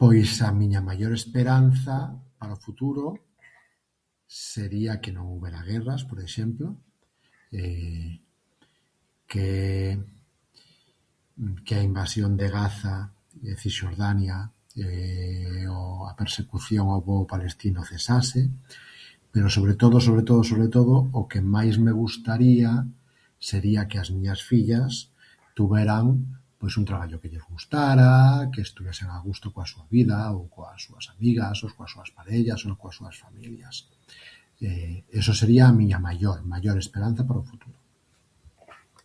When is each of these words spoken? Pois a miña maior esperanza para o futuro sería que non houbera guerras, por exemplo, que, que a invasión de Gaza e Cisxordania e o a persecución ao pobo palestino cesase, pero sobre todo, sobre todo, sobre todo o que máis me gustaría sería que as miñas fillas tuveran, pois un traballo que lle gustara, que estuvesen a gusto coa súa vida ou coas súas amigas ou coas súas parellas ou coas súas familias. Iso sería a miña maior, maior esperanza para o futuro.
Pois 0.00 0.30
a 0.48 0.50
miña 0.60 0.80
maior 0.88 1.12
esperanza 1.20 1.96
para 2.38 2.56
o 2.58 2.62
futuro 2.66 3.04
sería 4.52 4.92
que 5.02 5.12
non 5.16 5.24
houbera 5.32 5.60
guerras, 5.70 6.02
por 6.10 6.18
exemplo, 6.26 6.66
que, 9.30 9.52
que 11.66 11.74
a 11.80 11.86
invasión 11.90 12.30
de 12.40 12.48
Gaza 12.58 12.96
e 13.50 13.52
Cisxordania 13.62 14.38
e 14.76 14.88
o 15.68 15.78
a 16.10 16.12
persecución 16.20 16.86
ao 16.88 17.04
pobo 17.08 17.24
palestino 17.32 17.80
cesase, 17.90 18.42
pero 19.34 19.46
sobre 19.56 19.74
todo, 19.82 19.96
sobre 20.08 20.22
todo, 20.28 20.40
sobre 20.50 20.68
todo 20.76 20.94
o 21.18 21.28
que 21.30 21.42
máis 21.54 21.74
me 21.84 21.92
gustaría 21.92 22.72
sería 23.50 23.86
que 23.90 23.96
as 24.02 24.08
miñas 24.14 24.40
fillas 24.50 24.92
tuveran, 25.58 26.38
pois 26.60 26.76
un 26.78 26.84
traballo 26.90 27.18
que 27.22 27.32
lle 27.32 27.40
gustara, 27.40 28.46
que 28.52 28.60
estuvesen 28.62 29.08
a 29.08 29.18
gusto 29.24 29.48
coa 29.54 29.66
súa 29.70 29.88
vida 29.88 30.28
ou 30.34 30.46
coas 30.52 30.78
súas 30.86 31.06
amigas 31.14 31.56
ou 31.64 31.70
coas 31.74 31.90
súas 31.94 32.10
parellas 32.12 32.60
ou 32.68 32.74
coas 32.78 32.94
súas 32.98 33.16
familias. 33.16 33.88
Iso 35.18 35.32
sería 35.32 35.70
a 35.70 35.74
miña 35.74 35.98
maior, 36.02 36.44
maior 36.44 36.76
esperanza 36.76 37.22
para 37.24 37.42
o 37.42 37.46
futuro. 37.48 37.78